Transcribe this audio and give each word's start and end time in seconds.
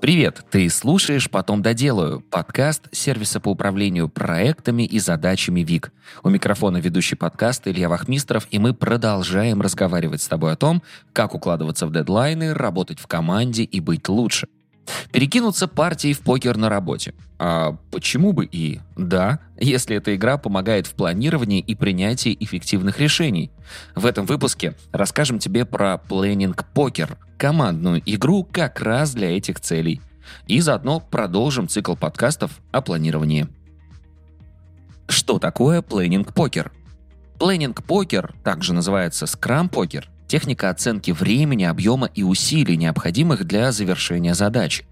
Привет! 0.00 0.44
Ты 0.48 0.70
слушаешь 0.70 1.28
«Потом 1.28 1.60
доделаю»— 1.60 2.20
подкаст 2.30 2.84
сервиса 2.92 3.40
по 3.40 3.48
управлению 3.48 4.08
проектами 4.08 4.84
и 4.84 5.00
задачами 5.00 5.62
ВИК. 5.62 5.92
У 6.22 6.28
микрофона 6.28 6.76
ведущий 6.76 7.16
подкаст 7.16 7.66
Илья 7.66 7.88
Вахмистров, 7.88 8.46
и 8.52 8.60
мы 8.60 8.74
продолжаем 8.74 9.60
разговаривать 9.60 10.22
с 10.22 10.28
тобой 10.28 10.52
о 10.52 10.56
том, 10.56 10.84
как 11.12 11.34
укладываться 11.34 11.88
в 11.88 11.92
дедлайны, 11.92 12.54
работать 12.54 13.00
в 13.00 13.08
команде 13.08 13.64
и 13.64 13.80
быть 13.80 14.08
лучше. 14.08 14.46
Перекинуться 15.12 15.68
партией 15.68 16.14
в 16.14 16.20
покер 16.20 16.56
на 16.56 16.68
работе. 16.68 17.14
А 17.38 17.76
почему 17.90 18.32
бы 18.32 18.46
и 18.46 18.80
да, 18.96 19.40
если 19.58 19.96
эта 19.96 20.14
игра 20.14 20.38
помогает 20.38 20.86
в 20.86 20.94
планировании 20.94 21.60
и 21.60 21.74
принятии 21.74 22.36
эффективных 22.38 22.98
решений? 22.98 23.50
В 23.94 24.06
этом 24.06 24.26
выпуске 24.26 24.74
расскажем 24.92 25.38
тебе 25.38 25.64
про 25.64 26.00
Planning 26.08 26.58
Poker, 26.74 27.16
командную 27.36 28.02
игру 28.04 28.44
как 28.44 28.80
раз 28.80 29.14
для 29.14 29.36
этих 29.36 29.60
целей. 29.60 30.00
И 30.46 30.60
заодно 30.60 31.00
продолжим 31.00 31.68
цикл 31.68 31.94
подкастов 31.94 32.60
о 32.70 32.82
планировании. 32.82 33.48
Что 35.08 35.38
такое 35.38 35.80
Planning 35.80 36.32
Poker? 36.34 36.70
Planning 37.38 37.74
Poker, 37.74 38.34
также 38.42 38.74
называется 38.74 39.24
Scrum 39.24 39.70
Poker– 39.70 40.04
техника 40.28 40.70
оценки 40.70 41.10
времени, 41.10 41.64
объема 41.64 42.06
и 42.14 42.22
усилий, 42.22 42.76
необходимых 42.76 43.44
для 43.44 43.72
завершения 43.72 44.34
задачи. 44.34 44.86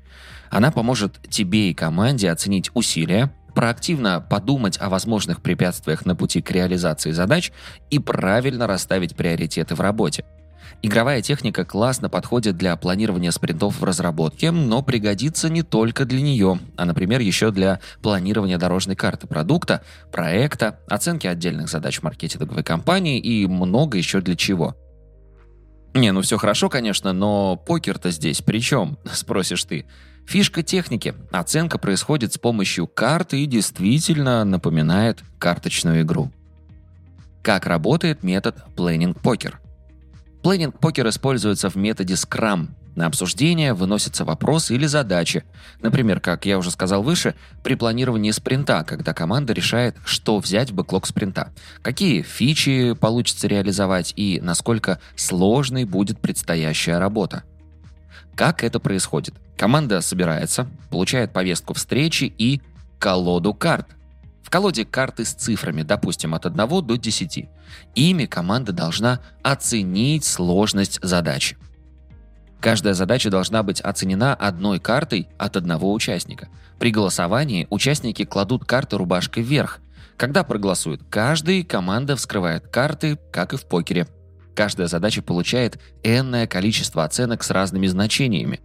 Она 0.51 0.71
поможет 0.71 1.21
тебе 1.29 1.71
и 1.71 1.75
команде 1.75 2.31
оценить 2.31 2.71
усилия, 2.75 3.33
проактивно 3.55 4.21
подумать 4.21 4.79
о 4.81 4.89
возможных 4.89 5.41
препятствиях 5.41 6.05
на 6.05 6.15
пути 6.15 6.43
к 6.43 6.51
реализации 6.51 7.11
задач 7.13 7.53
и 7.91 7.99
правильно 7.99 8.67
расставить 8.67 9.17
приоритеты 9.17 9.75
в 9.75 9.81
работе. 9.81 10.25
Игровая 10.83 11.23
техника 11.23 11.65
классно 11.65 12.11
подходит 12.11 12.57
для 12.59 12.77
планирования 12.77 13.31
спринтов 13.31 13.81
в 13.81 13.85
разработке, 13.85 14.51
но 14.51 14.83
пригодится 14.83 15.49
не 15.49 15.63
только 15.63 16.05
для 16.05 16.21
нее, 16.21 16.59
а, 16.77 16.85
например, 16.85 17.21
еще 17.21 17.51
для 17.51 17.81
планирования 18.03 18.59
дорожной 18.59 18.95
карты 18.95 19.27
продукта, 19.27 19.83
проекта, 20.13 20.79
оценки 20.89 21.27
отдельных 21.27 21.69
задач 21.69 22.03
маркетинговой 22.03 22.63
компании 22.63 23.19
и 23.19 23.47
много 23.47 23.97
еще 23.97 24.21
для 24.21 24.37
чего– 24.37 24.77
не, 25.97 26.13
ну 26.13 26.23
все 26.23 26.39
хорошо, 26.39 26.69
конечно, 26.69 27.13
но 27.13 27.57
покер-то 27.57 28.11
здесь 28.11 28.43
при 28.43 28.61
чем? 28.61 28.99
Спросишь 29.13 29.65
ты. 29.65 29.87
Фишка 30.27 30.63
техники. 30.63 31.15
Оценка 31.31 31.79
происходит 31.79 32.33
с 32.33 32.39
помощью 32.39 32.87
карты 32.87 33.43
и 33.43 33.47
действительно 33.47 34.45
напоминает 34.45 35.23
карточную 35.39 36.03
игру. 36.03 36.33
Как 37.43 37.67
работает 37.67 38.25
метод 38.25 38.57
Planning 38.77 39.17
Poker? 39.21 39.55
Planning 40.43 40.77
Poker 40.77 41.09
используется 41.09 41.71
в 41.71 41.77
методе 41.77 42.15
Scrum, 42.15 42.69
на 42.97 43.07
обсуждение 43.07 43.75
выносятся 43.75 44.25
вопросы 44.25 44.75
или 44.75 44.87
задачи. 44.87 45.45
Например, 45.81 46.19
как 46.19 46.47
я 46.47 46.59
уже 46.59 46.71
сказал 46.71 47.03
выше, 47.03 47.35
при 47.63 47.75
планировании 47.75 48.31
спринта, 48.31 48.85
когда 48.85 49.13
команда 49.13 49.53
решает, 49.53 49.97
что 50.05 50.39
взять 50.39 50.71
в 50.71 50.75
бэклог 50.75 51.07
спринта, 51.07 51.53
какие 51.83 52.23
фичи 52.23 52.95
получится 52.95 53.47
реализовать 53.47 54.13
и 54.17 54.41
насколько 54.43 54.99
сложной 55.15 55.85
будет 55.85 56.21
предстоящая 56.21 56.99
работа. 56.99 57.45
Как 58.35 58.65
это 58.65 58.81
происходит? 58.81 59.35
Команда 59.57 60.01
собирается, 60.01 60.67
получает 60.91 61.33
повестку 61.33 61.75
встречи 61.75 62.25
и 62.25 62.61
колоду 62.99 63.55
карт. 63.55 63.89
В 64.43 64.51
колоде 64.51 64.85
карты 64.85 65.25
с 65.25 65.33
цифрами, 65.33 65.83
допустим, 65.83 66.35
от 66.35 66.47
1 66.47 66.87
до 66.87 66.97
10. 66.97 67.49
Ими 67.95 68.27
команда 68.27 68.73
должна 68.73 69.21
оценить 69.43 70.25
сложность 70.25 71.01
задачи. 71.03 71.57
Каждая 72.67 72.95
задача 72.95 73.31
должна 73.31 73.63
быть 73.63 73.81
оценена 73.81 74.35
одной 74.35 74.81
картой 74.81 75.29
от 75.39 75.57
одного 75.57 75.93
участника. 75.93 76.49
При 76.81 76.91
голосовании 76.91 77.69
участники 77.71 78.25
кладут 78.25 78.65
карты 78.65 78.97
рубашкой 78.97 79.45
вверх. 79.45 79.79
Когда 80.17 80.43
проголосует 80.43 81.01
каждый, 81.09 81.63
команда 81.63 82.17
вскрывает 82.17 82.67
карты, 82.67 83.21
как 83.31 83.53
и 83.53 83.57
в 83.57 83.67
покере. 83.67 84.09
Каждая 84.57 84.89
задача 84.89 85.23
получает 85.23 85.79
энное 86.03 86.49
количество 86.49 87.05
оценок 87.05 87.45
с 87.45 87.53
разными 87.53 87.87
значениями. 87.87 88.59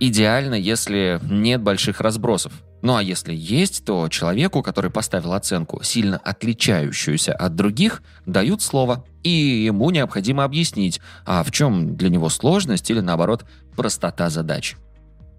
Идеально, 0.00 0.54
если 0.54 1.20
нет 1.22 1.62
больших 1.62 2.00
разбросов. 2.00 2.52
Ну 2.82 2.96
а 2.96 3.02
если 3.02 3.34
есть, 3.34 3.84
то 3.84 4.08
человеку, 4.08 4.62
который 4.62 4.90
поставил 4.90 5.34
оценку, 5.34 5.82
сильно 5.82 6.16
отличающуюся 6.16 7.34
от 7.34 7.54
других, 7.54 8.02
дают 8.24 8.62
слово, 8.62 9.04
и 9.22 9.30
ему 9.30 9.90
необходимо 9.90 10.44
объяснить, 10.44 11.00
а 11.26 11.42
в 11.42 11.50
чем 11.50 11.96
для 11.96 12.08
него 12.08 12.30
сложность 12.30 12.90
или 12.90 13.00
наоборот 13.00 13.44
простота 13.76 14.30
задач. 14.30 14.76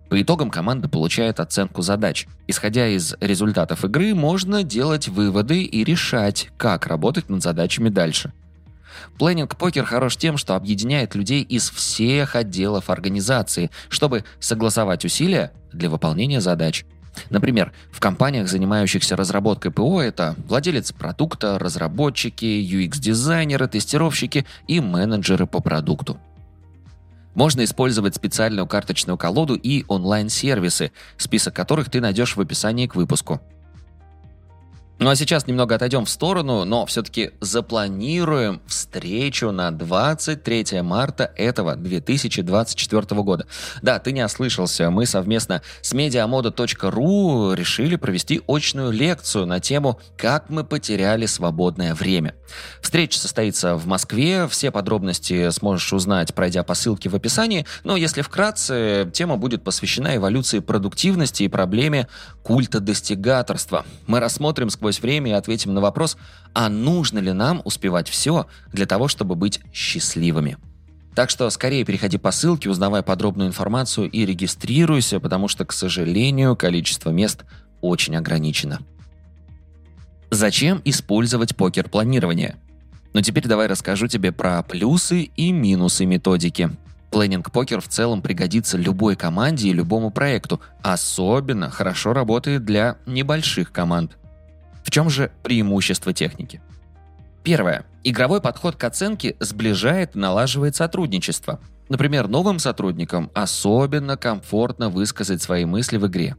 По 0.10 0.22
итогам 0.22 0.52
команда 0.52 0.90
получает 0.90 1.40
оценку 1.40 1.82
задач. 1.82 2.28
Исходя 2.46 2.88
из 2.88 3.16
результатов 3.22 3.86
игры, 3.86 4.14
можно 4.14 4.62
делать 4.62 5.08
выводы 5.08 5.64
и 5.64 5.84
решать, 5.86 6.50
как 6.58 6.86
работать 6.88 7.30
над 7.30 7.42
задачами 7.42 7.88
дальше. 7.88 8.34
Планинг 9.18 9.56
покер 9.56 9.86
хорош 9.86 10.18
тем, 10.18 10.38
что 10.38 10.56
объединяет 10.56 11.16
людей 11.16 11.42
из 11.44 11.70
всех 11.70 12.36
отделов 12.36 12.90
организации, 12.90 13.72
чтобы 13.88 14.26
согласовать 14.40 15.06
усилия 15.06 15.54
для 15.72 15.90
выполнения 15.90 16.42
задач. 16.42 16.86
Например, 17.30 17.72
в 17.92 18.00
компаниях, 18.00 18.48
занимающихся 18.50 19.16
разработкой 19.16 19.72
ПО, 19.72 20.02
это 20.02 20.36
владелец 20.48 20.92
продукта, 20.92 21.60
разработчики, 21.60 22.46
UX-дизайнеры, 22.46 23.68
тестировщики 23.68 24.46
и 24.68 24.80
менеджеры 24.80 25.48
по 25.48 25.62
продукту. 25.62 26.20
Можно 27.34 27.64
использовать 27.64 28.16
специальную 28.16 28.68
карточную 28.68 29.18
колоду 29.18 29.56
и 29.56 29.86
онлайн-сервисы, 29.88 30.92
список 31.18 31.56
которых 31.56 31.90
ты 31.90 32.02
найдешь 32.02 32.36
в 32.36 32.42
описании 32.42 32.88
к 32.88 32.96
выпуску. 32.96 33.42
Ну 35.02 35.10
а 35.10 35.16
сейчас 35.16 35.48
немного 35.48 35.74
отойдем 35.74 36.06
в 36.06 36.12
сторону, 36.12 36.64
но 36.64 36.86
все-таки 36.86 37.32
запланируем 37.40 38.62
встречу 38.68 39.50
на 39.50 39.72
23 39.72 40.84
марта 40.84 41.32
этого 41.38 41.76
2024 41.76 43.22
года. 43.24 43.48
Да, 43.82 43.98
ты 43.98 44.12
не 44.12 44.24
ослышался, 44.24 44.92
мы 44.92 45.08
совместно 45.08 45.64
с 45.82 45.96
mediamoda.ru 45.96 47.56
решили 47.56 47.96
провести 47.96 48.44
очную 48.48 48.92
лекцию 48.92 49.48
на 49.48 49.60
тему 49.60 50.00
«Как 50.18 50.52
мы 50.52 50.64
потеряли 50.64 51.26
свободное 51.26 51.96
время». 51.96 52.36
Встреча 52.80 53.18
состоится 53.18 53.78
в 53.78 53.88
Москве, 53.88 54.48
все 54.48 54.70
подробности 54.70 55.50
сможешь 55.50 55.94
узнать, 55.94 56.36
пройдя 56.36 56.62
по 56.62 56.76
ссылке 56.76 57.10
в 57.10 57.16
описании, 57.16 57.66
но 57.84 57.96
если 57.96 58.22
вкратце, 58.22 59.10
тема 59.12 59.38
будет 59.38 59.64
посвящена 59.64 60.18
эволюции 60.18 60.60
продуктивности 60.60 61.42
и 61.42 61.48
проблеме 61.48 62.08
культа 62.44 62.80
достигаторства. 62.80 63.84
Мы 64.06 64.20
рассмотрим 64.20 64.70
сквозь 64.70 64.91
сквозь 64.92 65.02
время 65.02 65.32
и 65.32 65.34
ответим 65.34 65.74
на 65.74 65.82
вопрос, 65.82 66.18
а 66.54 66.70
нужно 66.70 67.20
ли 67.20 67.32
нам 67.32 67.62
успевать 67.64 68.10
все 68.10 68.48
для 68.74 68.86
того, 68.86 69.08
чтобы 69.08 69.36
быть 69.36 69.62
счастливыми. 69.74 70.58
Так 71.16 71.30
что 71.30 71.50
скорее 71.50 71.84
переходи 71.84 72.18
по 72.18 72.32
ссылке, 72.32 72.70
узнавай 72.70 73.04
подробную 73.04 73.50
информацию 73.50 74.10
и 74.10 74.26
регистрируйся, 74.26 75.20
потому 75.20 75.48
что, 75.48 75.66
к 75.66 75.74
сожалению, 75.74 76.56
количество 76.56 77.10
мест 77.10 77.44
очень 77.82 78.16
ограничено. 78.16 78.80
Зачем 80.30 80.82
использовать 80.86 81.56
покер-планирование? 81.56 82.56
Но 83.14 83.22
теперь 83.22 83.48
давай 83.48 83.68
расскажу 83.68 84.08
тебе 84.08 84.32
про 84.32 84.64
плюсы 84.64 85.24
и 85.24 85.52
минусы 85.52 86.06
методики. 86.06 86.70
Planning 87.12 87.55
poker 87.55 87.82
в 87.82 87.90
целом 87.90 88.22
пригодится 88.22 88.78
любой 88.78 89.18
команде 89.18 89.68
и 89.68 89.74
любому 89.74 90.12
проекту. 90.12 90.62
Особенно 90.82 91.70
хорошо 91.70 92.14
работает 92.14 92.64
для 92.64 92.96
небольших 93.06 93.74
команд. 93.74 94.18
В 94.84 94.92
чем 94.92 95.10
же 95.10 95.32
преимущество 95.44 96.14
техники? 96.14 96.62
Первое. 97.44 97.86
Игровой 98.04 98.42
подход 98.42 98.76
к 98.76 98.84
оценке 98.84 99.36
сближает 99.40 100.16
и 100.16 100.20
налаживает 100.20 100.76
сотрудничество. 100.76 101.60
Например, 101.90 102.28
новым 102.28 102.60
сотрудникам 102.60 103.32
особенно 103.34 104.18
комфортно 104.18 104.90
высказать 104.90 105.42
свои 105.42 105.66
мысли 105.66 105.98
в 105.98 106.08
игре. 106.08 106.36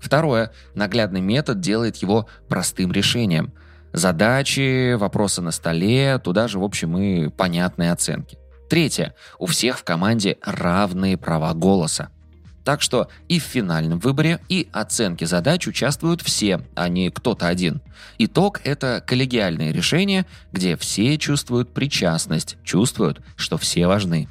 Второе. 0.00 0.52
Наглядный 0.74 1.20
метод 1.20 1.60
делает 1.60 1.96
его 1.96 2.28
простым 2.48 2.92
решением. 2.92 3.52
Задачи, 3.92 4.94
вопросы 4.94 5.40
на 5.40 5.50
столе, 5.50 6.18
туда 6.18 6.48
же, 6.48 6.58
в 6.58 6.64
общем, 6.64 6.98
и 6.98 7.28
понятные 7.28 7.92
оценки. 7.92 8.38
Третье. 8.68 9.14
У 9.38 9.46
всех 9.46 9.78
в 9.78 9.84
команде 9.84 10.36
равные 10.42 11.16
права 11.16 11.54
голоса. 11.54 12.10
Так 12.64 12.80
что 12.80 13.08
и 13.28 13.38
в 13.38 13.42
финальном 13.42 13.98
выборе, 13.98 14.40
и 14.48 14.68
оценке 14.72 15.26
задач 15.26 15.68
участвуют 15.68 16.22
все, 16.22 16.62
а 16.74 16.88
не 16.88 17.10
кто-то 17.10 17.46
один. 17.46 17.82
Итог– 18.16 18.62
это 18.64 19.04
коллегиальное 19.06 19.70
решение, 19.70 20.24
где 20.50 20.76
все 20.76 21.18
чувствуют 21.18 21.74
причастность, 21.74 22.56
чувствуют, 22.64 23.20
что 23.36 23.58
все 23.58 23.86
важны. 23.86 24.28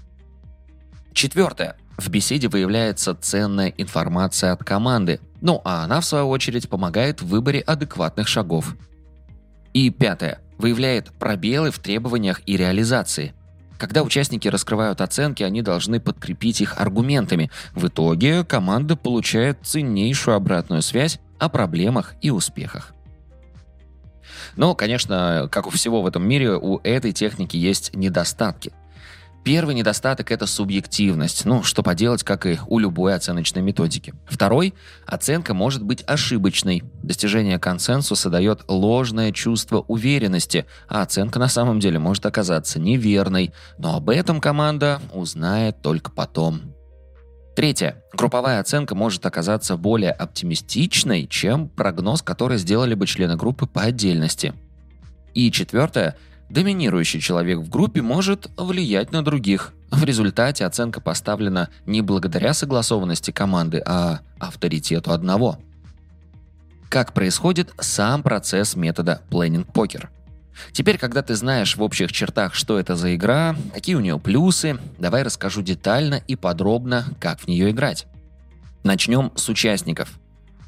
Четвертое. 1.14 1.78
В 1.96 2.10
беседе 2.10 2.48
выявляется 2.48 3.14
ценная 3.14 3.72
информация 3.78 4.52
от 4.52 4.64
команды, 4.64 5.20
ну 5.42 5.62
а 5.64 5.84
она, 5.84 6.02
в 6.02 6.06
свою 6.06 6.28
очередь, 6.30 6.68
помогает 6.68 7.22
в 7.22 7.28
выборе 7.28 7.60
адекватных 7.60 8.28
шагов. 8.28 8.76
И 9.74 9.92
пятое. 9.92 10.40
Выявляет 10.58 11.12
пробелы 11.20 11.70
в 11.70 11.78
требованиях 11.78 12.42
и 12.48 12.58
реализации– 12.58 13.36
Когда 13.78 14.04
участники 14.04 14.48
раскрывают 14.48 15.02
оценки, 15.02 15.44
они 15.44 15.62
должны 15.62 16.00
подкрепить 16.00 16.62
их 16.62 16.80
аргументами. 16.80 17.52
В 17.74 17.88
итоге 17.88 18.44
команда 18.44 18.96
получает 18.96 19.60
ценнейшую 19.64 20.36
обратную 20.36 20.82
связь 20.82 21.20
о 21.40 21.50
проблемах 21.50 22.14
и 22.22 22.30
успехах. 22.30 22.94
Но, 24.56 24.76
конечно, 24.76 25.48
как 25.52 25.68
у 25.68 25.70
всего 25.72 26.02
в 26.02 26.08
этом 26.08 26.28
мире, 26.28 26.56
у 26.56 26.80
этой 26.84 27.12
техники 27.12 27.58
есть 27.58 27.96
недостатки– 27.96 28.72
Первый 29.44 29.76
недостаток– 29.76 30.32
это 30.32 30.48
субъективность. 30.48 31.44
Ну, 31.44 31.64
что 31.64 31.84
поделать, 31.84 32.24
как 32.24 32.46
и 32.46 32.58
у 32.68 32.80
любой 32.80 33.14
оценочной 33.14 33.62
методики. 33.62 34.14
Второй– 34.26 34.74
оценка 35.06 35.54
может 35.54 35.84
быть 35.84 36.02
ошибочной. 36.08 36.84
Достижение 37.04 37.60
консенсуса 37.60 38.30
дает 38.30 38.64
ложное 38.70 39.34
чувство 39.34 39.80
уверенности, 39.80 40.66
а 40.88 41.02
оценка 41.02 41.40
на 41.40 41.50
самом 41.50 41.82
деле 41.82 42.00
может 42.00 42.26
оказаться 42.26 42.80
неверной. 42.80 43.52
Но 43.78 43.98
об 43.98 44.10
этом 44.10 44.40
команда 44.40 45.02
узнает 45.12 45.82
только 45.82 46.10
потом. 46.10 46.74
Третье. 47.54 48.02
Групповая 48.14 48.62
оценка 48.62 48.96
может 48.96 49.26
оказаться 49.26 49.76
более 49.76 50.12
оптимистичной, 50.12 51.28
чем 51.28 51.68
прогноз, 51.68 52.22
который 52.22 52.58
сделали 52.58 52.94
бы 52.94 53.06
члены 53.06 53.36
группы 53.36 53.68
по 53.68 53.82
отдельности. 53.82 54.54
И 55.34 55.52
четвертое– 55.52 56.16
Доминирующий 56.54 57.20
человек 57.20 57.58
в 57.58 57.70
группе 57.70 58.04
может 58.04 58.48
влиять 58.58 59.12
на 59.12 59.26
других. 59.26 59.74
В 59.90 60.04
результате 60.04 60.68
оценка 60.68 61.02
поставлена 61.02 61.70
не 61.88 62.04
благодаря 62.04 62.54
согласованности 62.54 63.32
команды, 63.32 63.82
а 63.84 64.20
авторитету 64.38 65.14
одного. 65.14 65.58
Как 66.90 67.14
происходит 67.14 67.74
сам 67.80 68.22
процесс 68.22 68.76
метода 68.76 69.24
Planning 69.32 69.66
Poker? 69.66 70.10
Теперь, 70.74 71.00
когда 71.00 71.24
ты 71.24 71.34
знаешь 71.34 71.76
в 71.76 71.82
общих 71.82 72.12
чертах, 72.12 72.54
что 72.54 72.78
это 72.78 72.96
за 72.96 73.16
игра, 73.16 73.56
какие 73.74 73.96
у 73.96 74.00
нее 74.00 74.20
плюсы, 74.20 74.78
давай 75.00 75.24
расскажу 75.24 75.64
детально 75.64 76.22
и 76.28 76.36
подробно, 76.36 77.06
как 77.20 77.40
в 77.40 77.48
нее 77.48 77.72
играть. 77.72 78.06
Начнем 78.84 79.32
с 79.34 79.50
участников. 79.50 80.20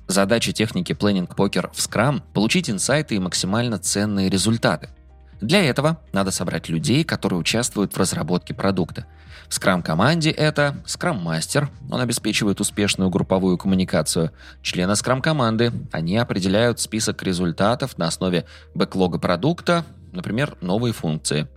Задача 0.08 0.52
техники 0.52 0.94
Planning 0.94 1.28
Poker 1.28 1.70
в 1.72 1.78
Scrum– 1.78 2.24
получить 2.34 2.72
инсайты 2.72 3.18
и 3.18 3.20
максимально 3.20 3.78
ценные 3.78 4.32
результаты– 4.32 4.90
для 5.42 5.64
этого 5.64 6.00
надо 6.14 6.32
собрать 6.32 6.70
людей, 6.70 7.04
которые 7.04 7.40
участвуют 7.40 7.94
в 7.94 7.98
разработке 7.98 8.54
продукта. 8.54 9.06
В 9.48 9.54
скрам-команде 9.54 10.32
это 10.32 10.78
скрам-мастер, 10.86 11.70
он 11.92 12.02
обеспечивает 12.02 12.62
успешную 12.62 13.10
групповую 13.10 13.58
коммуникацию. 13.58 14.32
Члены 14.62 14.96
скрам-команды, 14.96 15.72
они 15.92 16.18
определяют 16.18 16.80
список 16.80 17.22
результатов 17.22 17.98
на 17.98 18.08
основе 18.08 18.46
бэклога 18.74 19.20
продукта, 19.20 19.86
например, 20.14 20.58
новые 20.62 20.94
функции. 20.94 21.48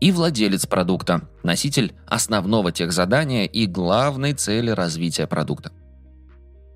И 0.00 0.12
владелец 0.12 0.66
продукта, 0.66 1.28
носитель 1.42 1.94
основного 2.06 2.72
техзадания 2.72 3.44
и 3.44 3.66
главной 3.66 4.32
цели 4.32 4.70
развития 4.70 5.26
продукта. 5.26 5.72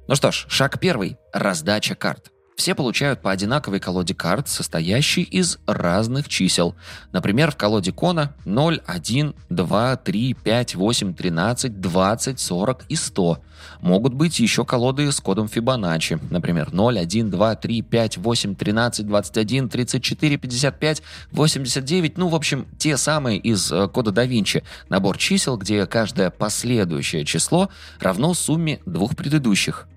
Ну 0.07 0.15
что 0.15 0.31
ж, 0.31 0.45
шаг 0.49 0.79
первый– 0.79 1.17
раздача 1.33 1.95
карт. 1.95 2.34
Все 2.57 2.77
получают 2.77 3.21
по 3.21 3.33
одинаковой 3.33 3.81
колоде 3.81 4.15
карт, 4.15 4.49
состоящей 4.49 5.23
из 5.23 5.59
разных 5.67 6.29
чисел. 6.29 6.77
Например, 7.11 7.51
в 7.51 7.57
колоде 7.57 7.91
Кона 7.91 8.33
0, 8.45 8.81
1, 8.87 9.35
2, 9.51 9.97
3, 9.97 10.35
5, 10.35 10.75
8, 10.77 11.15
13, 11.15 11.81
20, 11.81 12.41
40 12.41 12.85
и 12.89 12.95
100. 12.95 13.39
Могут 13.81 14.15
быть 14.15 14.39
еще 14.39 14.65
колоды 14.65 15.11
с 15.11 15.21
кодом 15.21 15.49
Фибоначчи. 15.49 16.19
Например, 16.31 16.73
0, 16.73 16.99
1, 16.99 17.31
2, 17.31 17.57
3, 17.57 17.83
5, 17.83 18.19
8, 18.19 18.55
13, 18.55 19.07
21, 19.07 19.69
34, 19.69 20.37
55, 20.37 21.03
89. 21.33 22.19
Ну, 22.19 22.29
в 22.29 22.37
общем, 22.37 22.67
те 22.79 22.97
самые 22.97 23.39
из 23.39 23.71
э, 23.73 23.89
кода 23.89 24.13
да 24.13 24.25
Винчи. 24.25 24.63
Набор 24.89 25.19
чисел, 25.19 25.57
где 25.57 25.87
каждое 25.87 26.31
последующее 26.31 27.25
число 27.25 27.69
равно 27.99 28.33
сумме 28.33 28.81
двух 28.87 29.17
предыдущих. 29.17 29.89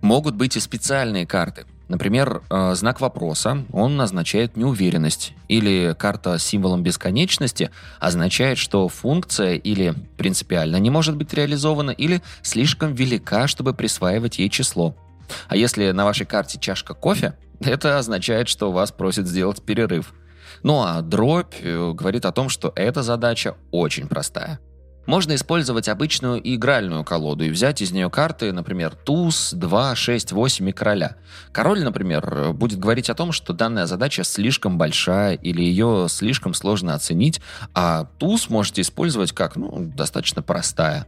Могут 0.00 0.36
быть 0.36 0.56
и 0.56 0.60
специальные 0.60 1.26
карты– 1.26 1.66
Например, 1.88 2.42
э, 2.50 2.74
знак 2.74 3.00
вопроса, 3.00 3.64
он 3.72 3.98
означает 4.00 4.56
неуверенность, 4.56 5.32
или 5.48 5.96
карта 5.98 6.36
с 6.36 6.44
символом 6.44 6.82
бесконечности 6.82 7.70
означает, 7.98 8.58
что 8.58 8.88
функция 8.88 9.54
или 9.54 9.94
принципиально 10.18 10.76
не 10.76 10.90
может 10.90 11.16
быть 11.16 11.32
реализована, 11.32 11.90
или 11.90 12.22
слишком 12.42 12.94
велика, 12.94 13.48
чтобы 13.48 13.72
присваивать 13.72 14.38
ей 14.38 14.50
число. 14.50 14.94
А 15.48 15.56
если 15.56 15.90
на 15.92 16.04
вашей 16.04 16.26
карте 16.26 16.58
чашка 16.60 16.92
кофе, 16.92 17.34
это 17.60 17.98
означает, 17.98 18.48
что 18.48 18.70
вас 18.70 18.92
просят 18.92 19.26
сделать 19.26 19.62
перерыв. 19.62 20.12
Ну 20.62 20.82
а 20.82 21.00
дробь 21.00 21.54
э, 21.60 21.92
говорит 21.92 22.26
о 22.26 22.32
том, 22.32 22.50
что 22.50 22.70
эта 22.76 23.02
задача 23.02 23.56
очень 23.70 24.08
простая. 24.08 24.60
Можно 25.08 25.36
использовать 25.36 25.88
обычную 25.88 26.38
игральную 26.44 27.02
колоду 27.02 27.42
и 27.42 27.48
взять 27.48 27.80
из 27.80 27.92
нее 27.92 28.10
карты, 28.10 28.52
например, 28.52 28.94
туз, 28.94 29.54
2, 29.54 29.96
6, 29.96 30.32
8 30.32 30.68
и 30.68 30.72
короля. 30.72 31.16
Король, 31.50 31.82
например, 31.82 32.52
будет 32.52 32.78
говорить 32.78 33.08
о 33.08 33.14
том, 33.14 33.32
что 33.32 33.54
данная 33.54 33.86
задача 33.86 34.22
слишком 34.22 34.76
большая 34.76 35.32
или 35.36 35.62
ее 35.62 36.08
слишком 36.10 36.52
сложно 36.52 36.92
оценить, 36.92 37.40
а 37.72 38.04
туз 38.18 38.50
можете 38.50 38.82
использовать 38.82 39.32
как 39.32 39.56
ну, 39.56 39.90
достаточно 39.96 40.42
простая. 40.42 41.06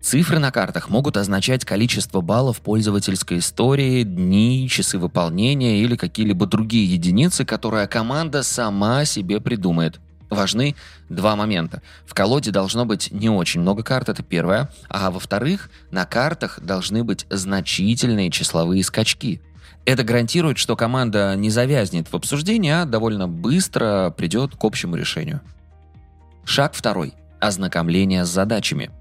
Цифры 0.00 0.38
на 0.38 0.50
картах 0.50 0.88
могут 0.88 1.18
означать 1.18 1.66
количество 1.66 2.22
баллов 2.22 2.62
пользовательской 2.62 3.40
истории, 3.40 4.02
дни, 4.02 4.66
часы 4.66 4.96
выполнения 4.96 5.82
или 5.82 5.94
какие-либо 5.94 6.46
другие 6.46 6.90
единицы, 6.90 7.44
которые 7.44 7.86
команда 7.86 8.42
сама 8.42 9.04
себе 9.04 9.42
придумает 9.42 10.00
важны 10.30 10.76
два 11.08 11.36
момента. 11.36 11.82
В 12.06 12.14
колоде 12.14 12.50
должно 12.50 12.86
быть 12.86 13.10
не 13.10 13.28
очень 13.28 13.60
много 13.60 13.82
карт, 13.82 14.08
это 14.08 14.22
первое. 14.22 14.70
А 14.88 15.10
во-вторых, 15.10 15.70
на 15.90 16.06
картах 16.06 16.60
должны 16.60 17.04
быть 17.04 17.26
значительные 17.28 18.30
числовые 18.30 18.82
скачки. 18.84 19.42
Это 19.84 20.04
гарантирует, 20.04 20.58
что 20.58 20.76
команда 20.76 21.34
не 21.36 21.50
завязнет 21.50 22.08
в 22.08 22.14
обсуждении, 22.14 22.70
а 22.70 22.84
довольно 22.84 23.28
быстро 23.28 24.10
придет 24.16 24.54
к 24.56 24.64
общему 24.64 24.96
решению. 24.96 25.40
Шаг 26.44 26.74
второй. 26.74 27.14
Ознакомление 27.40 28.24
с 28.24 28.28
задачами– 28.28 28.90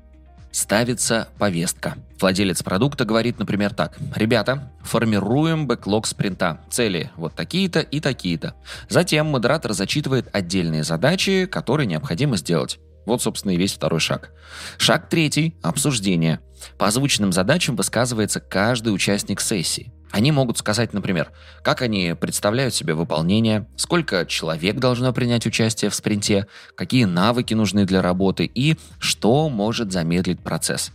ставится 0.52 1.30
повестка. 1.38 1.96
Владелец 2.20 2.64
продукта 2.64 3.06
говорит, 3.06 3.40
например, 3.40 3.74
так. 3.74 3.98
Ребята, 4.16 4.72
формируем 4.82 5.68
бэклог 5.68 6.06
спринта. 6.06 6.60
Цели 6.70 7.12
вот 7.16 7.34
такие-то 7.34 7.80
и 7.80 8.00
такие-то. 8.00 8.56
Затем 8.90 9.28
модератор 9.28 9.74
зачитывает 9.74 10.28
отдельные 10.34 10.84
задачи, 10.84 11.46
которые 11.46 11.88
необходимо 11.88 12.38
сделать. 12.38 12.80
Вот, 13.06 13.22
собственно, 13.22 13.52
и 13.52 13.58
весь 13.58 13.74
второй 13.74 14.00
шаг. 14.00 14.32
Шаг 14.78 15.10
третий– 15.10 15.56
обсуждение. 15.64 16.40
По 16.78 16.88
озвученным 16.88 17.32
задачам 17.32 17.76
высказывается 17.76 18.40
каждый 18.40 18.94
участник 18.94 19.42
сессии. 19.42 19.94
Они 20.12 20.32
могут 20.32 20.58
сказать, 20.58 20.94
например, 20.94 21.32
как 21.64 21.82
они 21.82 22.16
представляют 22.20 22.74
себе 22.74 22.96
выполнение, 22.96 23.68
сколько 23.76 24.26
человек 24.26 24.78
должно 24.78 25.14
принять 25.14 25.46
участие 25.46 25.92
в 25.92 25.96
спринте, 25.96 26.48
какие 26.76 27.06
навыки 27.06 27.54
нужны 27.54 27.86
для 27.86 28.02
работы 28.02 28.46
и 28.46 28.78
что 29.00 29.50
может 29.50 29.92
замедлить 29.92 30.42
процесс. 30.42 30.92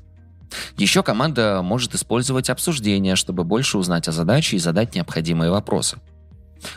Еще 0.76 1.02
команда 1.02 1.61
может 1.62 1.94
использовать 1.94 2.50
обсуждение, 2.50 3.16
чтобы 3.16 3.44
больше 3.44 3.78
узнать 3.78 4.08
о 4.08 4.12
задаче 4.12 4.56
и 4.56 4.61
задать 4.61 4.94
необходимые 4.94 5.50
вопросы. 5.50 5.99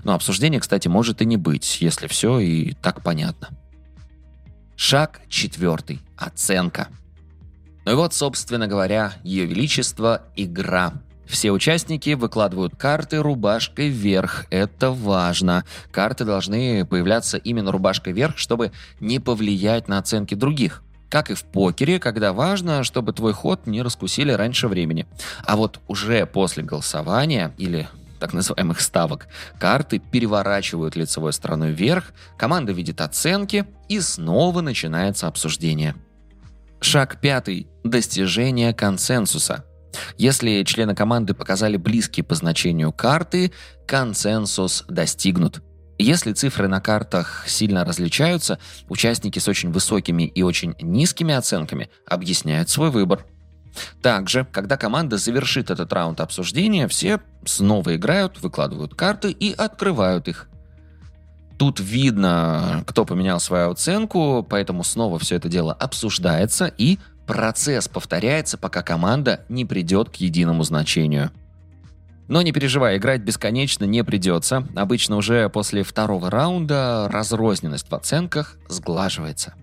Но 0.03 0.13
обсуждение, 0.13 0.60
кстати, 0.60 0.88
может 0.88 1.22
и 1.22 1.25
не 1.25 1.38
быть, 1.38 1.81
если 1.81 2.07
все 2.07 2.39
и 2.39 2.74
так 2.74 3.03
понятно. 3.03 3.50
Шаг 4.77 5.19
четвертый. 5.27 6.01
Оценка. 6.15 6.88
Ну 7.84 7.91
и 7.91 7.96
вот, 7.96 8.13
собственно 8.13 8.67
говоря, 8.67 9.13
Ее 9.24 9.46
Величество– 9.46 10.22
игра– 10.36 10.93
все 11.27 11.51
участники 11.51 12.12
выкладывают 12.12 12.75
карты 12.77 13.17
рубашкой 13.17 13.89
вверх. 13.89 14.46
Это 14.50 14.91
важно. 14.91 15.65
Карты 15.91 16.24
должны 16.24 16.86
появляться 16.86 17.38
именно 17.38 17.72
рубашкой 17.72 18.13
вверх, 18.13 18.38
чтобы 18.38 18.72
не 19.01 19.19
повлиять 19.19 19.89
на 19.89 19.98
оценки 19.98 20.36
других. 20.36 20.84
Как 21.10 21.29
и 21.29 21.34
в 21.34 21.43
покере, 21.43 22.00
когда 22.00 22.31
важно, 22.31 22.84
чтобы 22.84 23.12
твой 23.12 23.34
ход 23.34 23.67
не 23.67 23.81
раскусили 23.81 24.31
раньше 24.31 24.69
времени. 24.69 25.05
А 25.46 25.57
вот 25.57 25.81
уже 25.88 26.25
после 26.25 26.63
голосования 26.63 27.53
или 27.57 27.89
так 28.19 28.33
называемых 28.33 28.81
ставок, 28.81 29.27
карты 29.59 30.00
переворачивают 30.00 30.95
лицевой 30.95 31.33
стороной 31.33 31.71
вверх, 31.71 32.13
команда 32.38 32.71
видит 32.71 33.01
оценки 33.01 33.65
и 33.89 34.00
снова 34.00 34.62
начинается 34.62 35.27
обсуждение. 35.27 35.95
Шаг 36.79 37.19
пятый. 37.21 37.67
Достижение 37.83 38.74
консенсуса. 38.74 39.65
Если 40.17 40.63
члены 40.63 40.95
команды 40.95 41.33
показали 41.33 41.77
близкие 41.77 42.24
по 42.24 42.36
значению 42.36 42.91
карты, 42.91 43.51
консенсус 43.88 44.83
достигнут. 44.88 45.62
Если 46.00 46.33
цифры 46.33 46.67
на 46.67 46.79
картах 46.79 47.45
сильно 47.47 47.83
различаются, 47.83 48.59
участники 48.88 49.39
с 49.39 49.47
очень 49.47 49.71
высокими 49.71 50.24
и 50.24 50.43
очень 50.43 50.75
низкими 50.79 51.33
оценками 51.33 51.89
объясняют 52.05 52.69
свой 52.69 52.91
выбор. 52.91 53.25
Также, 54.01 54.45
когда 54.51 54.77
команда 54.77 55.17
завершит 55.17 55.69
этот 55.69 55.91
раунд 55.93 56.19
обсуждения, 56.19 56.88
все 56.88 57.19
снова 57.45 57.95
играют, 57.95 58.41
выкладывают 58.41 58.95
карты 58.95 59.31
и 59.31 59.53
открывают 59.53 60.27
их. 60.27 60.47
Тут 61.57 61.79
видно, 61.79 62.83
кто 62.86 63.03
поменял 63.03 63.39
свою 63.39 63.71
оценку, 63.71 64.45
поэтому 64.47 64.83
снова 64.83 65.17
все 65.17 65.36
это 65.36 65.50
дело 65.50 65.74
обсуждается 65.74 66.71
и 66.77 67.00
процесс 67.25 67.88
повторяется, 67.88 68.57
пока 68.57 68.83
команда 68.83 69.41
не 69.50 69.65
придет 69.65 70.09
к 70.09 70.15
единому 70.15 70.63
значению. 70.63 71.31
Но 72.27 72.41
не 72.41 72.51
переживай, 72.51 72.97
играть 72.97 73.21
бесконечно 73.21 73.86
не 73.86 74.03
придется. 74.03 74.67
Обычно 74.75 75.15
уже 75.15 75.50
после 75.50 75.83
второго 75.83 76.29
раунда 76.29 77.07
разрозненность 77.09 77.89
в 77.89 77.95
оценках 77.95 78.57
сглаживается. 78.67 79.53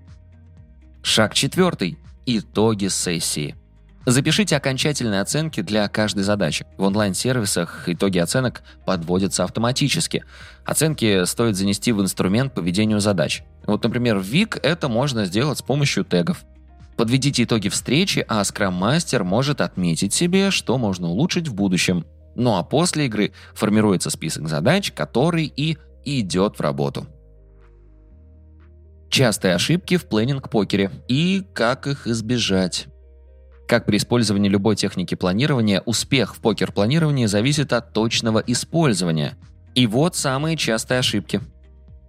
Шаг 1.02 1.34
четвертый. 1.34 1.98
Итоги 2.26 2.88
сессии. 2.88 3.54
Запишите 4.06 4.56
окончательные 4.56 5.22
оценки 5.22 5.62
для 5.62 5.88
каждой 5.88 6.24
задачи. 6.24 6.66
В 6.76 6.82
онлайн-сервисах 6.82 7.88
итоги 7.88 8.18
оценок 8.18 8.62
подводятся 8.84 9.44
автоматически. 9.44 10.24
Оценки 10.64 11.24
стоит 11.24 11.56
занести 11.56 11.92
в 11.92 12.02
инструмент 12.02 12.52
по 12.52 12.60
ведению 12.60 13.00
задач. 13.00 13.44
Вот, 13.66 13.82
например, 13.82 14.18
в 14.18 14.24
Вик 14.24 14.58
это 14.62 14.88
можно 14.88 15.24
сделать 15.24 15.58
с 15.58 15.62
помощью 15.62 16.04
тегов. 16.04 16.44
Подведите 16.96 17.44
итоги 17.44 17.70
встречи, 17.70 18.24
а 18.28 18.42
Scrum-мастер 18.42 19.24
может 19.24 19.62
отметить 19.62 20.12
себе, 20.12 20.50
что 20.50 20.76
можно 20.76 21.08
улучшить 21.08 21.48
в 21.48 21.54
будущем. 21.54 22.04
Ну 22.34 22.56
а 22.56 22.62
после 22.62 23.06
игры 23.06 23.32
формируется 23.54 24.10
список 24.10 24.48
задач, 24.48 24.92
который 24.92 25.46
и 25.46 25.78
идет 26.04 26.58
в 26.58 26.60
работу. 26.60 27.06
Частые 29.08 29.54
ошибки 29.54 29.96
в 29.96 30.06
планинг-покере 30.06 30.90
и 31.08 31.42
как 31.54 31.86
их 31.86 32.06
избежать. 32.06 32.88
Как 33.66 33.86
при 33.86 33.96
использовании 33.96 34.48
любой 34.48 34.76
техники 34.76 35.14
планирования, 35.14 35.82
успех 35.86 36.36
в 36.36 36.40
покер-планировании 36.40 37.26
зависит 37.26 37.72
от 37.72 37.92
точного 37.92 38.38
использования. 38.40 39.36
И 39.74 39.86
вот 39.86 40.16
самые 40.16 40.56
частые 40.56 40.98
ошибки. 40.98 41.40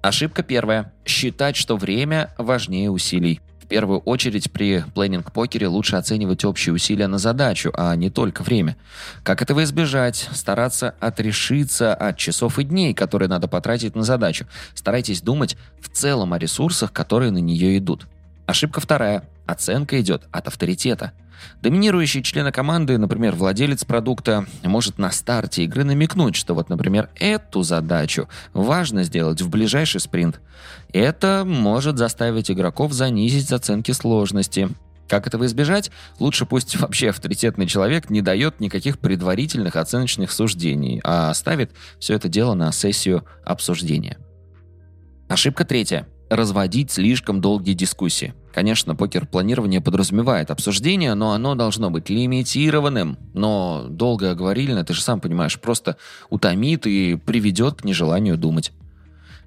Ошибка 0.01 0.43
первая. 0.43 0.93
Считать, 1.05 1.55
что 1.55 1.77
время 1.77 2.33
важнее 2.38 2.91
усилий. 2.91 3.39
В 3.63 3.67
первую 3.67 4.00
очередь 4.01 4.51
при 4.51 4.83
планинг-покере 4.93 5.67
лучше 5.67 5.95
оценивать 5.95 6.45
общие 6.45 6.71
усилия 6.71 7.07
на 7.07 7.17
задачу, 7.17 7.71
а 7.74 7.95
не 7.95 8.12
только 8.12 8.43
время. 8.43 8.77
Как 9.24 9.41
этого 9.41 9.63
избежать? 9.63 10.29
Стараться 10.33 10.93
отрешиться 11.00 11.95
от 11.95 12.17
часов 12.17 12.59
и 12.59 12.63
дней, 12.63 12.93
которые 12.93 13.27
надо 13.27 13.47
потратить 13.47 13.95
на 13.95 14.03
задачу. 14.03 14.45
Старайтесь 14.75 15.24
думать 15.24 15.57
в 15.79 15.89
целом 15.89 16.33
о 16.33 16.38
ресурсах, 16.38 16.93
которые 16.93 17.31
на 17.31 17.39
нее 17.39 17.79
идут. 17.79 18.05
Ошибка 18.45 18.81
вторая. 18.81 19.27
Оценка 19.45 19.99
идет 20.01 20.27
от 20.31 20.47
авторитета– 20.47 21.11
Доминирующий 21.61 22.21
член 22.21 22.51
команды, 22.51 22.97
например, 22.97 23.35
владелец 23.35 23.83
продукта, 23.85 24.45
может 24.63 24.97
на 24.97 25.11
старте 25.11 25.63
игры 25.63 25.83
намекнуть, 25.83 26.35
что 26.35 26.53
вот, 26.53 26.69
например, 26.69 27.09
эту 27.15 27.63
задачу 27.63 28.27
важно 28.53 29.03
сделать 29.03 29.41
в 29.41 29.49
ближайший 29.49 29.99
спринт. 29.99 30.41
Это 30.93 31.43
может 31.45 31.97
заставить 31.97 32.51
игроков 32.51 32.93
занизить 32.93 33.51
оценки 33.51 33.91
сложности. 33.91 34.69
Как 35.07 35.27
этого 35.27 35.45
избежать? 35.45 35.91
Лучше 36.19 36.45
пусть 36.45 36.75
вообще 36.77 37.09
авторитетный 37.09 37.67
человек 37.67 38.09
не 38.09 38.21
дает 38.21 38.59
никаких 38.59 38.99
предварительных 38.99 39.75
оценочных 39.75 40.31
суждений, 40.31 40.99
а 41.03 41.33
ставит 41.33 41.71
все 41.99 42.15
это 42.15 42.27
дело 42.27 42.53
на 42.53 42.71
сессию 42.71 43.23
обсуждения. 43.43 44.17
Ошибка 45.27 45.65
третья 45.65 46.07
разводить 46.29 46.91
слишком 46.91 47.41
долгие 47.41 47.74
дискуссии. 47.74 48.34
Конечно, 48.53 48.96
покер-планирование 48.96 49.82
подразумевает 49.82 50.50
обсуждение, 50.50 51.13
но 51.13 51.34
оно 51.34 51.55
должно 51.55 51.89
быть 51.89 52.10
лимитированным. 52.10 53.17
Но 53.34 53.86
долго 53.89 54.34
говорильно, 54.34 54.86
ты 54.86 54.94
же 54.94 55.01
сам 55.01 55.20
понимаешь, 55.20 55.60
просто 55.60 55.98
утомит 56.29 56.88
и 56.88 57.15
приведет 57.15 57.82
к 57.82 57.84
нежеланию 57.84 58.38
думать. 58.38 58.72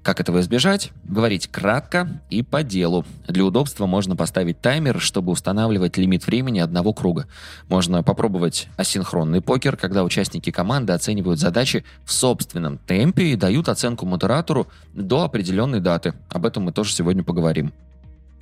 Как 0.03 0.21
этого 0.21 0.39
избежать? 0.39 0.91
Говорить 1.03 1.47
кратко 1.47 2.21
и 2.29 2.41
по 2.41 2.63
делу. 2.63 3.05
Для 3.27 3.43
удобства 3.43 3.85
можно 3.85 4.15
поставить 4.15 4.61
таймер, 4.61 4.99
чтобы 4.99 5.31
устанавливать 5.31 5.97
лимит 5.97 6.25
времени 6.25 6.59
одного 6.59 6.93
круга. 6.93 7.27
Можно 7.67 8.01
попробовать 8.01 8.67
асинхронный 8.77 9.41
покер, 9.41 9.75
когда 9.75 10.03
участники 10.03 10.51
команды 10.51 10.93
оценивают 10.93 11.39
задачи 11.39 11.83
в 12.05 12.13
собственном 12.13 12.77
темпе 12.77 13.33
и 13.33 13.35
дают 13.35 13.67
оценку 13.67 14.05
модератору 14.05 14.67
до 14.93 15.23
определенной 15.23 15.81
даты. 15.81 16.13
Об 16.29 16.45
этом 16.45 16.63
мы 16.63 16.71
тоже 16.71 16.93
сегодня 16.93 17.23
поговорим. 17.23 17.73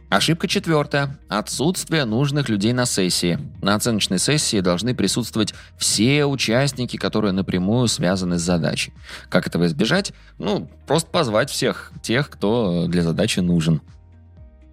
Ошибка 0.09 0.47
четвертая. 0.47 1.19
Отсутствие 1.27 2.05
нужных 2.05 2.47
людей 2.47 2.71
на 2.71 2.85
сессии. 2.85 3.39
На 3.61 3.75
оценочной 3.75 4.19
сессии 4.19 4.61
должны 4.61 4.95
присутствовать 4.95 5.53
все 5.77 6.25
участники, 6.25 6.95
которые 6.95 7.33
напрямую 7.33 7.89
связаны 7.89 8.39
с 8.39 8.41
задачей. 8.41 8.93
Как 9.27 9.47
этого 9.47 9.65
избежать? 9.65 10.13
Ну, 10.37 10.69
просто 10.87 11.09
позвать 11.09 11.49
всех 11.49 11.91
тех, 12.01 12.29
кто 12.29 12.87
для 12.87 13.03
задачи 13.03 13.41
нужен. 13.41 13.81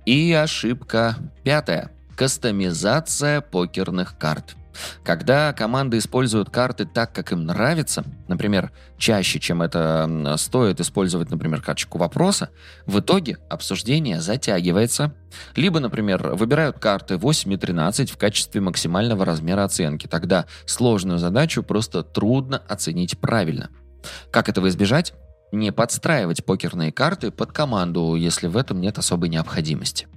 И 0.07 0.33
ошибка 0.33 1.17
пятая. 1.43 1.91
Кастомизация 2.17 3.41
покерных 3.41 4.17
карт. 4.17 4.55
Когда 5.03 5.53
команды 5.53 5.99
используют 5.99 6.51
карты 6.51 6.85
так, 6.85 7.13
как 7.13 7.33
им 7.33 7.45
нравится, 7.47 8.05
например, 8.29 8.73
чаще, 8.99 9.39
чем 9.39 9.63
это 9.63 10.35
стоит 10.39 10.81
использовать, 10.81 11.31
например, 11.31 11.61
карточку 11.61 11.99
вопроса, 11.99 12.51
в 12.87 13.01
итоге 13.01 13.39
обсуждение 13.49 14.21
затягивается. 14.21 15.15
Либо, 15.57 15.81
например, 15.81 16.35
выбирают 16.35 16.79
карты 16.79 17.17
8 17.17 17.53
и 17.53 17.57
13 17.57 18.11
в 18.11 18.17
качестве 18.17 18.61
максимального 18.61 19.25
размера 19.25 19.65
оценки. 19.65 20.07
Тогда 20.07 20.47
сложную 20.67 21.19
задачу 21.19 21.63
просто 21.63 22.03
трудно 22.03 22.63
оценить 22.69 23.19
правильно. 23.19 23.71
Как 24.31 24.49
этого 24.49 24.69
избежать? 24.69 25.15
Не 25.53 25.73
подстраивать 25.73 26.45
покерные 26.45 26.93
карты 26.93 27.31
под 27.31 27.53
команду, 27.53 28.15
если 28.17 28.49
в 28.49 28.57
этом 28.57 28.81
нет 28.81 28.99
особой 28.99 29.29
необходимости. 29.29 30.09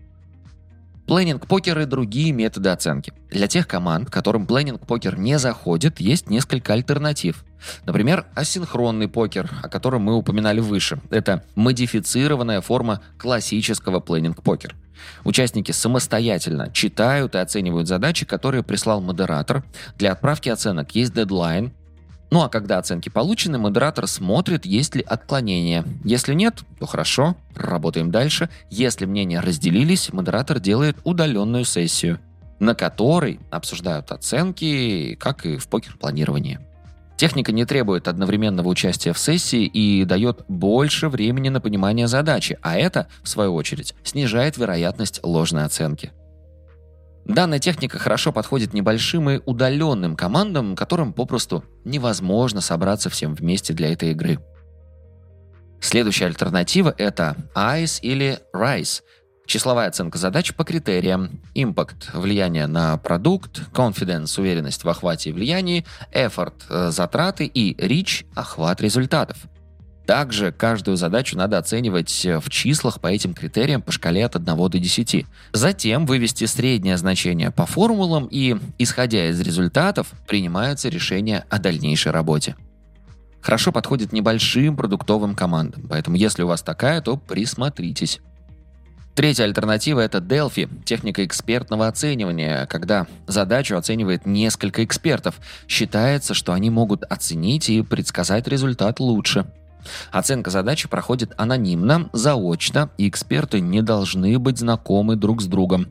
Planning 1.08 1.52
poker 1.52 1.80
и 1.80 1.86
другие 1.86 2.34
методы 2.34 2.68
оценки. 2.68 3.14
Для 3.32 3.48
тех 3.48 3.66
команд, 3.66 4.12
которым 4.12 4.46
planning 4.46 4.90
poker 4.90 5.18
не 5.18 5.40
заходит, 5.40 6.02
есть 6.02 6.30
несколько 6.30 6.74
альтернатив. 6.74 7.46
Например, 7.86 8.26
асинхронный 8.36 9.08
покер, 9.08 9.50
о 9.64 9.70
котором 9.70 10.02
мы 10.02 10.18
упоминали 10.18 10.60
выше. 10.60 11.00
Это 11.10 11.46
модифицированная 11.56 12.60
форма 12.60 13.02
классического 13.18 14.02
planning 14.02 14.44
poker. 14.44 14.76
Участники 15.24 15.72
самостоятельно 15.72 16.72
читают 16.74 17.36
и 17.36 17.38
оценивают 17.38 17.88
задачи, 17.88 18.26
которые 18.26 18.62
прислал 18.62 19.00
модератор. 19.00 19.64
Для 19.98 20.12
отправки 20.12 20.50
оценок 20.50 20.94
есть 20.94 21.14
дедлайн, 21.14 21.72
ну 22.30 22.42
а 22.42 22.50
когда 22.50 22.78
оценки 22.78 23.10
получены, 23.10 23.58
модератор 23.58 24.08
смотрит, 24.08 24.66
есть 24.66 24.96
ли 24.96 25.02
отклонения. 25.02 25.86
Если 26.04 26.34
нет, 26.34 26.64
то 26.80 26.86
хорошо, 26.86 27.36
работаем 27.56 28.12
дальше. 28.12 28.50
Если 28.70 29.06
мнения 29.06 29.40
разделились, 29.40 30.12
модератор 30.12 30.60
делает 30.60 30.98
удаленную 31.04 31.64
сессию, 31.64 32.20
на 32.60 32.76
которой 32.76 33.40
обсуждают 33.50 34.12
оценки, 34.12 35.16
как 35.20 35.46
и 35.46 35.58
в 35.58 35.68
покер-планировании. 35.68 36.60
Техника 37.16 37.52
не 37.52 37.66
требует 37.66 38.08
одновременного 38.08 38.68
участия 38.68 39.12
в 39.12 39.18
сессии 39.18 39.66
и 39.66 40.06
дает 40.06 40.46
больше 40.48 41.10
времени 41.10 41.50
на 41.50 41.60
понимание 41.60 42.08
задачи, 42.08 42.60
а 42.62 42.78
это, 42.78 43.08
в 43.24 43.30
свою 43.30 43.56
очередь, 43.56 43.96
снижает 44.04 44.58
вероятность 44.58 45.22
ложной 45.24 45.66
оценки. 45.66 46.12
Данная 47.28 47.60
техника 47.60 48.00
хорошо 48.00 48.32
подходит 48.32 48.74
небольшим 48.74 49.30
и 49.30 49.42
удаленным 49.46 50.16
командам, 50.16 50.78
которым 50.78 51.12
попросту 51.12 51.64
невозможно 51.84 52.62
собраться 52.62 53.10
всем 53.10 53.36
вместе 53.36 53.74
для 53.74 53.92
этой 53.92 54.12
игры. 54.12 54.40
Следующая 55.82 56.28
альтернатива– 56.28 56.94
это 56.98 57.36
ICE 57.54 58.00
или 58.02 58.40
RISE– 58.56 59.02
числовая 59.46 59.90
оценка 59.90 60.18
задач 60.18 60.54
по 60.54 60.64
критериям. 60.64 61.42
Impact– 61.54 62.12
влияние 62.14 62.66
на 62.66 62.98
продукт, 62.98 63.62
Confidence– 63.74 64.34
уверенность 64.40 64.86
в 64.86 64.90
охвате 64.90 65.30
и 65.30 65.34
влиянии, 65.34 65.86
Effort– 66.14 66.90
затраты 66.92 67.46
и 67.46 67.76
Reach– 67.76 68.26
охват 68.36 68.82
результатов– 68.82 69.38
также 70.08 70.54
каждую 70.54 70.96
задачу 70.96 71.38
надо 71.38 71.58
оценивать 71.58 72.26
э, 72.26 72.40
в 72.40 72.50
числах 72.50 73.02
по 73.02 73.08
этим 73.08 73.34
критериям 73.34 73.82
по 73.82 73.92
шкале 73.92 74.26
от 74.26 74.38
1 74.38 74.46
до 74.46 74.80
10. 74.80 75.26
Затем 75.52 76.06
вывести 76.06 76.46
среднее 76.46 76.98
значение 76.98 77.52
по 77.52 77.66
формулам 77.66 78.28
и, 78.32 78.56
исходя 78.80 79.30
из 79.30 79.40
результатов, 79.42 80.08
принимаются 80.26 80.88
решения 80.88 81.46
о 81.50 81.60
дальнейшей 81.60 82.14
работе. 82.14 82.56
Хорошо 83.42 83.72
подходит 83.72 84.14
небольшим 84.14 84.78
продуктовым 84.78 85.36
командам, 85.36 85.86
поэтому 85.90 86.16
если 86.16 86.42
у 86.42 86.48
вас 86.48 86.62
такая, 86.62 87.02
то 87.02 87.18
присмотритесь. 87.18 88.22
Третья 89.14 89.44
альтернатива– 89.44 90.00
это 90.02 90.20
Delphi, 90.20 90.70
техника 90.86 91.26
экспертного 91.26 91.88
оценивания, 91.88 92.66
когда 92.68 93.08
задачу 93.26 93.76
оценивает 93.76 94.26
несколько 94.26 94.86
экспертов. 94.86 95.40
Считается, 95.68 96.34
что 96.34 96.54
они 96.54 96.70
могут 96.70 97.04
оценить 97.04 97.70
и 97.70 97.82
предсказать 97.82 98.48
результат 98.48 99.02
лучше– 99.02 99.52
Оценка 100.12 100.50
задачи 100.50 100.88
проходит 100.88 101.34
анонимно, 101.38 102.10
заочно, 102.14 102.92
и 102.98 103.08
эксперты 103.08 103.60
не 103.60 103.82
должны 103.82 104.38
быть 104.40 104.60
знакомы 104.60 105.16
друг 105.16 105.42
с 105.42 105.46
другом. 105.46 105.88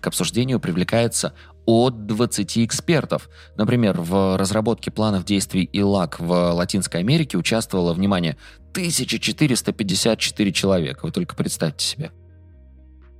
К 0.00 0.08
обсуждению 0.08 0.60
привлекается 0.60 1.32
от 1.64 2.06
20 2.06 2.58
экспертов. 2.58 3.28
Например, 3.56 4.00
в 4.00 4.36
разработке 4.36 4.90
планов 4.90 5.24
действий 5.24 5.68
ИЛАК 5.72 6.20
в 6.20 6.52
Латинской 6.52 7.00
Америке 7.00 7.38
участвовало, 7.38 7.92
внимание, 7.92 8.36
1454 8.72 10.52
человека. 10.52 11.00
Вы 11.02 11.12
только 11.12 11.36
представьте 11.36 11.86
себе. 11.86 12.12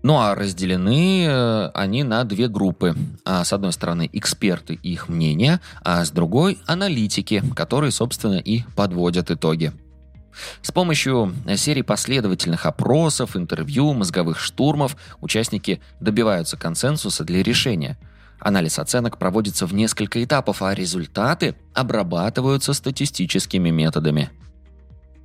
Ну 0.03 0.19
а 0.19 0.35
разделены 0.35 1.27
э, 1.27 1.71
они 1.75 2.03
на 2.03 2.25
две 2.25 2.49
группы. 2.49 2.97
А, 3.25 3.45
с 3.45 3.53
одной 3.53 3.73
стороны 3.73 4.11
эксперты 4.13 4.75
и 4.75 4.93
их 4.93 5.09
мнения, 5.09 5.61
а 5.83 6.05
с 6.05 6.11
другой 6.11 6.59
аналитики, 6.67 7.43
которые, 7.55 7.93
собственно, 7.93 8.39
и 8.39 8.63
подводят 8.75 9.31
итоги. 9.31 9.73
С 10.63 10.73
помощью 10.73 11.35
серии 11.57 11.83
последовательных 11.83 12.67
опросов, 12.67 13.37
интервью, 13.37 13.93
мозговых 13.93 14.39
штурмов 14.39 14.97
участники 15.21 15.81
добиваются 16.01 16.57
консенсуса 16.57 17.25
для 17.25 17.43
решения. 17.43 17.99
Анализ 18.39 18.79
оценок 18.79 19.19
проводится 19.19 19.67
в 19.67 19.75
несколько 19.75 20.23
этапов, 20.23 20.63
а 20.63 20.75
результаты 20.75 21.55
обрабатываются 21.75 22.73
статистическими 22.73 23.71
методами. 23.71 24.31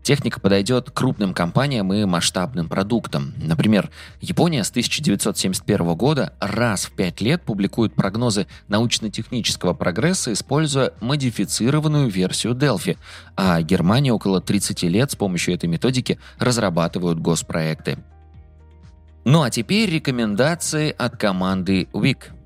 Техника 0.08 0.40
подойдет 0.40 0.90
крупным 0.90 1.34
компаниям 1.34 1.92
и 1.92 2.06
масштабным 2.06 2.70
продуктам. 2.70 3.34
Например, 3.44 3.90
Япония 4.22 4.64
с 4.64 4.70
1971 4.70 5.96
года 5.96 6.32
раз 6.40 6.86
в 6.86 6.92
пять 6.92 7.20
лет 7.20 7.42
публикует 7.42 7.94
прогнозы 7.94 8.48
научно-технического 8.70 9.74
прогресса, 9.74 10.32
используя 10.32 10.94
модифицированную 11.02 12.08
версию 12.08 12.54
Delphi, 12.54 12.98
а 13.36 13.62
Германия 13.62 14.14
около 14.14 14.40
30 14.40 14.84
лет 14.84 15.12
с 15.12 15.18
помощью 15.18 15.56
этой 15.56 15.68
методики 15.68 16.18
разрабатывают 16.40 17.20
госпроекты. 17.20 17.98
Ну 19.26 19.42
а 19.42 19.50
теперь 19.50 19.90
рекомендации 19.90 20.96
от 20.98 21.18
команды 21.18 21.90
WIC. 21.92 22.37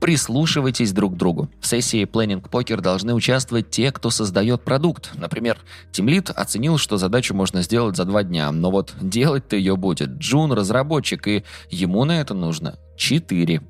Прислушивайтесь 0.00 0.92
друг 0.92 1.14
к 1.14 1.16
другу. 1.16 1.50
В 1.60 1.66
сессии 1.66 2.04
Planning 2.04 2.48
Poker 2.48 2.80
должны 2.80 3.14
участвовать 3.14 3.70
те, 3.70 3.90
кто 3.90 4.10
создает 4.10 4.62
продукт. 4.62 5.10
Например, 5.14 5.58
Тимлит 5.90 6.30
оценил, 6.30 6.78
что 6.78 6.98
задачу 6.98 7.34
можно 7.34 7.62
сделать 7.62 7.96
за 7.96 8.04
два 8.04 8.22
дня, 8.22 8.52
но 8.52 8.70
вот 8.70 8.94
делать-то 9.00 9.56
ее 9.56 9.76
будет 9.76 10.10
Джун, 10.18 10.52
разработчик, 10.52 11.26
и 11.26 11.44
ему 11.70 12.04
на 12.04 12.20
это 12.20 12.34
нужно 12.34 12.78
4. 12.96 13.62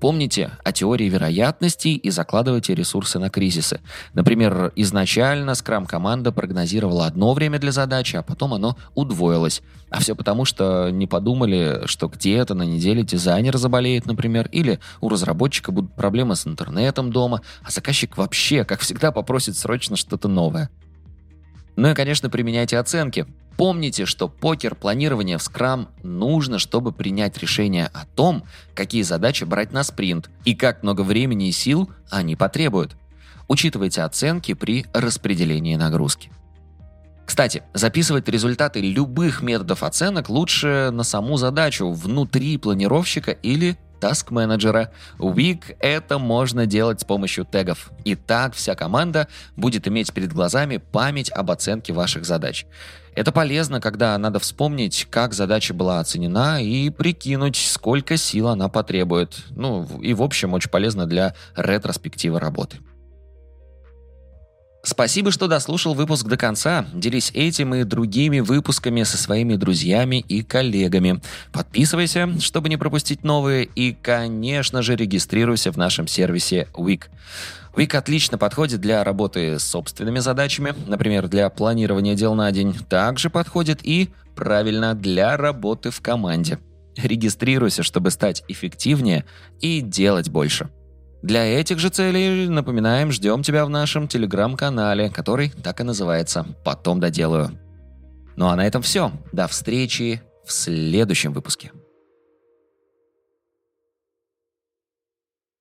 Помните 0.00 0.50
о 0.62 0.72
теории 0.72 1.08
вероятностей 1.08 1.94
и 1.94 2.10
закладывайте 2.10 2.74
ресурсы 2.74 3.18
на 3.18 3.30
кризисы. 3.30 3.80
Например, 4.14 4.72
изначально 4.76 5.54
скрам-команда 5.54 6.32
прогнозировала 6.32 7.06
одно 7.06 7.32
время 7.32 7.58
для 7.58 7.72
задачи, 7.72 8.16
а 8.16 8.22
потом 8.22 8.54
оно 8.54 8.76
удвоилось. 8.94 9.62
А 9.90 10.00
все 10.00 10.14
потому, 10.14 10.44
что 10.44 10.90
не 10.90 11.06
подумали, 11.06 11.82
что 11.86 12.08
где-то 12.08 12.54
на 12.54 12.64
неделе 12.64 13.02
дизайнер 13.02 13.56
заболеет, 13.56 14.06
например, 14.06 14.48
или 14.52 14.80
у 15.00 15.08
разработчика 15.08 15.72
будут 15.72 15.94
проблемы 15.94 16.36
с 16.36 16.46
интернетом 16.46 17.12
дома, 17.12 17.40
а 17.62 17.70
заказчик 17.70 18.16
вообще, 18.16 18.64
как 18.64 18.80
всегда, 18.80 19.12
попросит 19.12 19.56
срочно 19.56 19.96
что-то 19.96 20.28
новое. 20.28 20.70
Ну 21.76 21.90
и, 21.90 21.94
конечно, 21.94 22.30
применяйте 22.30 22.78
оценки. 22.78 23.26
Помните, 23.56 24.04
что 24.04 24.28
покер 24.28 24.74
планирования 24.74 25.38
в 25.38 25.42
Scrum 25.42 25.88
нужно, 26.02 26.58
чтобы 26.58 26.92
принять 26.92 27.38
решение 27.38 27.86
о 27.86 28.04
том, 28.04 28.44
какие 28.74 29.02
задачи 29.02 29.44
брать 29.44 29.72
на 29.72 29.82
спринт 29.82 30.30
и 30.44 30.54
как 30.54 30.82
много 30.82 31.02
времени 31.02 31.48
и 31.48 31.52
сил 31.52 31.90
они 32.10 32.36
потребуют. 32.36 32.96
Учитывайте 33.48 34.02
оценки 34.02 34.54
при 34.54 34.86
распределении 34.92 35.76
нагрузки. 35.76 36.30
Кстати, 37.24 37.62
записывать 37.74 38.28
результаты 38.28 38.80
любых 38.80 39.42
методов 39.42 39.82
оценок 39.82 40.28
лучше 40.28 40.90
на 40.92 41.02
саму 41.02 41.36
задачу 41.36 41.90
внутри 41.90 42.56
планировщика 42.56 43.32
или 43.32 43.76
Task 44.00 44.26
менеджера. 44.30 44.90
Week 45.18 45.76
это 45.80 46.18
можно 46.18 46.66
делать 46.66 47.00
с 47.00 47.04
помощью 47.04 47.44
тегов. 47.44 47.90
И 48.04 48.14
так 48.14 48.54
вся 48.54 48.74
команда 48.74 49.28
будет 49.56 49.88
иметь 49.88 50.12
перед 50.12 50.32
глазами 50.32 50.78
память 50.78 51.30
об 51.30 51.50
оценке 51.50 51.92
ваших 51.92 52.24
задач. 52.24 52.66
Это 53.14 53.32
полезно, 53.32 53.80
когда 53.80 54.16
надо 54.18 54.38
вспомнить, 54.38 55.06
как 55.10 55.32
задача 55.32 55.72
была 55.72 56.00
оценена 56.00 56.62
и 56.62 56.90
прикинуть, 56.90 57.56
сколько 57.56 58.18
сил 58.18 58.48
она 58.48 58.68
потребует. 58.68 59.38
Ну, 59.50 59.88
и 60.02 60.12
в 60.12 60.22
общем, 60.22 60.52
очень 60.52 60.70
полезно 60.70 61.06
для 61.06 61.34
ретроспективы 61.56 62.38
работы. 62.38 62.78
Спасибо, 64.86 65.32
что 65.32 65.48
дослушал 65.48 65.94
выпуск 65.94 66.28
до 66.28 66.36
конца. 66.36 66.86
Делись 66.94 67.32
этим 67.34 67.74
и 67.74 67.82
другими 67.82 68.38
выпусками 68.38 69.02
со 69.02 69.18
своими 69.18 69.56
друзьями 69.56 70.24
и 70.28 70.44
коллегами. 70.44 71.20
Подписывайся, 71.50 72.38
чтобы 72.38 72.68
не 72.68 72.76
пропустить 72.76 73.24
новые, 73.24 73.64
и, 73.64 73.96
конечно 74.00 74.82
же, 74.82 74.94
регистрируйся 74.94 75.72
в 75.72 75.76
нашем 75.76 76.06
сервисе 76.06 76.68
Week. 76.72 77.06
Week 77.74 77.96
отлично 77.96 78.38
подходит 78.38 78.80
для 78.80 79.02
работы 79.02 79.58
с 79.58 79.64
собственными 79.64 80.20
задачами, 80.20 80.72
например, 80.86 81.26
для 81.26 81.50
планирования 81.50 82.14
дел 82.14 82.34
на 82.34 82.52
день. 82.52 82.72
Также 82.88 83.28
подходит 83.28 83.80
и, 83.82 84.10
правильно, 84.36 84.94
для 84.94 85.36
работы 85.36 85.90
в 85.90 86.00
команде. 86.00 86.60
Регистрируйся, 86.96 87.82
чтобы 87.82 88.12
стать 88.12 88.44
эффективнее 88.46 89.24
и 89.60 89.80
делать 89.80 90.30
больше. 90.30 90.68
Для 91.26 91.44
этих 91.44 91.80
же 91.80 91.88
целей, 91.88 92.48
напоминаем, 92.48 93.10
ждем 93.10 93.42
тебя 93.42 93.66
в 93.66 93.68
нашем 93.68 94.06
телеграм-канале, 94.06 95.10
который 95.10 95.50
так 95.50 95.80
и 95.80 95.82
называется 95.82 96.46
«Потом 96.64 97.00
доделаю». 97.00 97.50
Ну 98.36 98.46
а 98.46 98.54
на 98.54 98.64
этом 98.64 98.80
все. 98.80 99.10
До 99.32 99.48
встречи 99.48 100.22
в 100.44 100.52
следующем 100.52 101.32
выпуске. 101.32 101.72